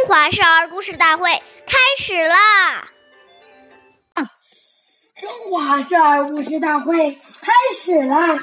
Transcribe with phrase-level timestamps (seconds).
[0.00, 1.30] 中华少儿故事大会
[1.66, 2.88] 开始啦！
[5.14, 8.38] 中华少儿故事大会开始啦！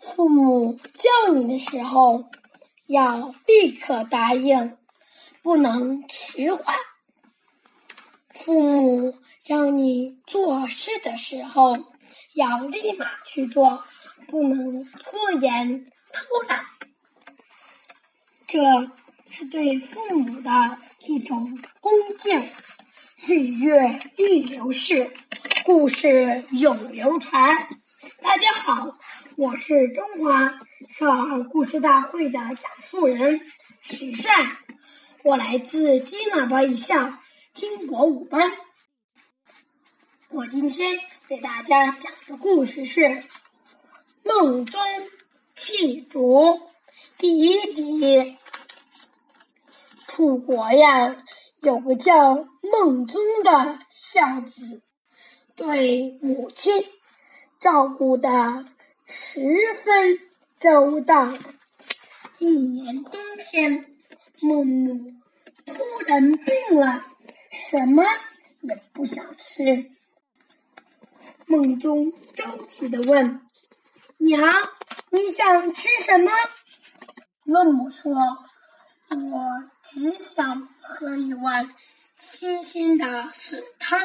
[0.00, 2.24] 父母叫你的时候，
[2.86, 4.76] 要立刻答应，
[5.42, 6.74] 不能迟缓。
[8.30, 11.76] 父母让你做事的时候，
[12.34, 13.84] 要立马去做，
[14.26, 16.64] 不能拖延偷懒。
[18.48, 18.58] 这
[19.36, 22.40] 是对父母的一种恭敬。
[23.16, 25.10] 岁月易流逝，
[25.64, 27.66] 故事永流传。
[28.22, 28.96] 大家好，
[29.36, 30.56] 我是中华
[30.88, 33.40] 少儿故事大会的讲述人
[33.82, 34.30] 许帅，
[35.24, 37.18] 我来自金喇叭艺校
[37.52, 38.52] 金国五班。
[40.28, 40.96] 我今天
[41.28, 43.00] 给大家讲的故事是
[44.22, 44.80] 《梦中
[45.56, 46.20] 弃竹》
[47.18, 48.36] 第一集。
[50.14, 51.24] 楚国呀，
[51.60, 54.80] 有个叫孟宗的孝子，
[55.56, 56.72] 对母亲
[57.58, 58.64] 照顾的
[59.04, 59.42] 十
[59.82, 60.20] 分
[60.60, 61.32] 周到。
[62.38, 63.92] 一年冬天，
[64.40, 65.10] 孟母
[65.66, 65.74] 突
[66.06, 67.04] 然病了，
[67.50, 68.04] 什么
[68.60, 69.90] 也不想吃。
[71.46, 73.40] 孟宗着急的问
[74.18, 74.40] ：“娘，
[75.10, 76.30] 你想吃什么？”
[77.42, 78.14] 孟母说。
[79.14, 81.74] 我只想喝一碗
[82.14, 83.98] 新鲜的笋汤。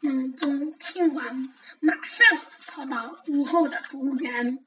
[0.00, 2.26] 孟宗听完，马上
[2.66, 4.64] 跑到屋后的竹园，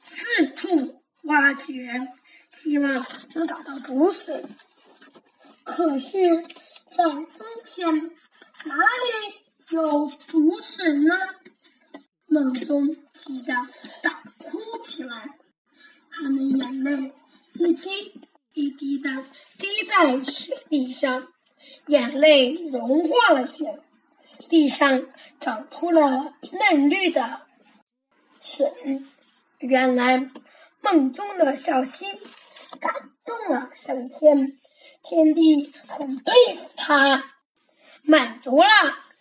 [0.00, 2.08] 四处挖掘，
[2.50, 4.48] 希望能找到竹笋。
[5.64, 6.42] 可是，
[6.90, 7.28] 在冬
[7.64, 8.10] 天，
[8.64, 9.34] 哪里
[9.70, 11.16] 有竹笋呢？
[12.26, 13.52] 孟宗急得
[14.02, 15.36] 大哭起来，
[16.10, 17.12] 他的眼泪
[17.54, 18.20] 一滴。
[18.60, 19.24] 滴滴的
[19.56, 21.28] 滴在雪地上，
[21.86, 23.80] 眼泪融化了雪，
[24.50, 25.06] 地上
[25.38, 27.40] 长出了嫩绿的
[28.42, 29.08] 笋。
[29.60, 30.30] 原来
[30.82, 32.04] 梦中的小溪
[32.78, 32.92] 感
[33.24, 34.58] 动了上天，
[35.02, 37.24] 天地很佩服他，
[38.02, 38.68] 满足了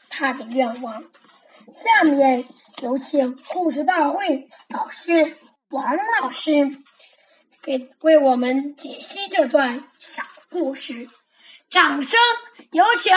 [0.10, 1.06] 他的愿望。
[1.72, 2.44] 下面
[2.82, 5.38] 有请故事大会导师
[5.70, 6.70] 王老师。
[7.62, 11.10] 给为我们解析这段小故事，
[11.70, 12.18] 掌声
[12.72, 13.14] 有请！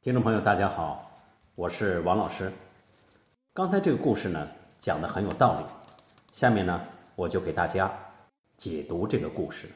[0.00, 1.10] 听众朋友，大家好，
[1.56, 2.52] 我是王老师。
[3.52, 4.48] 刚才这个故事呢，
[4.78, 5.66] 讲的很有道理，
[6.32, 6.80] 下面呢，
[7.16, 7.92] 我就给大家
[8.56, 9.68] 解读这个故事。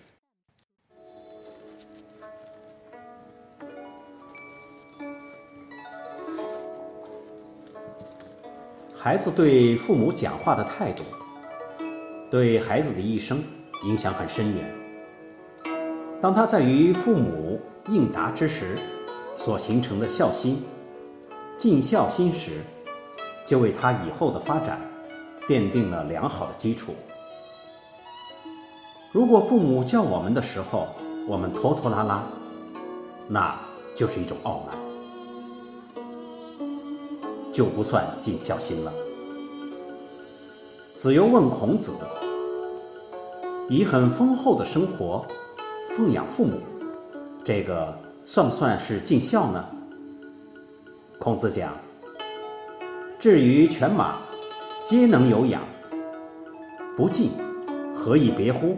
[9.04, 11.02] 孩子对父母讲话的态度，
[12.30, 13.42] 对孩子的一生
[13.82, 14.72] 影响很深远。
[16.20, 18.78] 当他在与父母应答之时，
[19.34, 20.62] 所形成的孝心、
[21.58, 22.60] 尽孝心时，
[23.44, 24.80] 就为他以后的发展
[25.48, 26.94] 奠定了良好的基础。
[29.10, 30.86] 如果父母叫我们的时候，
[31.26, 32.22] 我们拖拖拉拉，
[33.26, 33.52] 那
[33.96, 34.91] 就是一种傲慢。
[37.52, 38.92] 就不算尽孝心了。
[40.94, 41.92] 子游问孔子
[43.68, 45.24] ：“以很丰厚的生活
[45.90, 46.54] 奉养父母，
[47.44, 49.64] 这个算不算是尽孝呢？”
[51.20, 51.72] 孔子讲
[53.18, 54.16] ：“至于犬马，
[54.82, 55.62] 皆能有养，
[56.96, 57.30] 不尽，
[57.94, 58.76] 何以别乎？”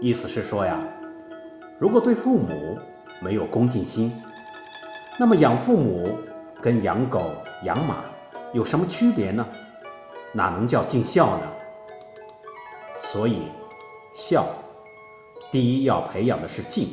[0.00, 0.82] 意思是说呀，
[1.78, 2.78] 如果对父母
[3.20, 4.12] 没有恭敬心，
[5.18, 6.08] 那么养父母。
[6.60, 7.30] 跟养狗、
[7.64, 8.04] 养马
[8.52, 9.46] 有什么区别呢？
[10.32, 11.42] 哪能叫尽孝呢？
[12.98, 13.42] 所以，
[14.14, 14.46] 孝
[15.50, 16.88] 第一要培养的是敬。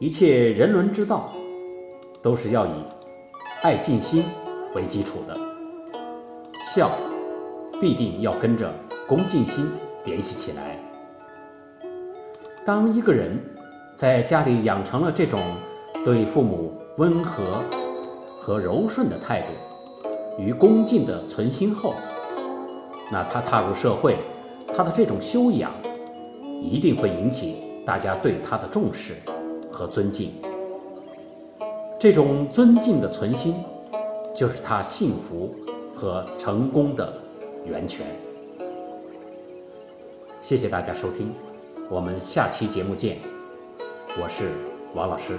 [0.00, 1.32] 一切人伦之道，
[2.22, 2.70] 都是要以
[3.62, 4.24] 爱敬心
[4.74, 5.36] 为基础的。
[6.62, 6.90] 孝
[7.80, 8.72] 必定要跟着
[9.06, 9.68] 恭敬心
[10.04, 10.78] 联系起来。
[12.64, 13.38] 当一个人
[13.96, 15.40] 在家里养成了这种
[16.04, 17.64] 对父母温和，
[18.48, 19.52] 和柔顺的态度
[20.42, 21.92] 与恭敬的存心后，
[23.12, 24.16] 那他踏入社会，
[24.74, 25.70] 他的这种修养
[26.62, 29.16] 一定会引起大家对他的重视
[29.70, 30.32] 和尊敬。
[32.00, 33.54] 这种尊敬的存心，
[34.34, 35.54] 就是他幸福
[35.94, 37.12] 和成功的
[37.66, 38.06] 源泉。
[40.40, 41.34] 谢谢大家收听，
[41.90, 43.18] 我们下期节目见。
[44.18, 44.48] 我是
[44.94, 45.36] 王老师。